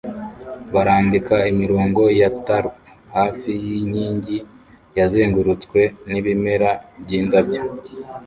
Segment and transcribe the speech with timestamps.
[0.73, 2.73] barambika imirongo ya tarp
[3.15, 4.37] hafi yinkingi
[4.97, 6.69] yazengurutswe nibimera
[7.03, 7.61] byindabyo